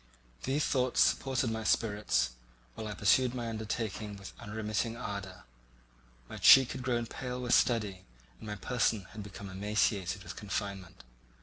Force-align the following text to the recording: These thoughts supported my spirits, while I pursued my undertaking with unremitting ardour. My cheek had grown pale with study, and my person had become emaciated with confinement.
These 0.45 0.65
thoughts 0.65 0.99
supported 0.99 1.51
my 1.51 1.63
spirits, 1.63 2.31
while 2.73 2.87
I 2.87 2.95
pursued 2.95 3.35
my 3.35 3.49
undertaking 3.49 4.15
with 4.17 4.33
unremitting 4.39 4.97
ardour. 4.97 5.43
My 6.27 6.37
cheek 6.37 6.71
had 6.71 6.81
grown 6.81 7.05
pale 7.05 7.39
with 7.39 7.53
study, 7.53 8.03
and 8.39 8.47
my 8.47 8.55
person 8.55 9.05
had 9.11 9.21
become 9.21 9.47
emaciated 9.47 10.23
with 10.23 10.35
confinement. 10.35 11.03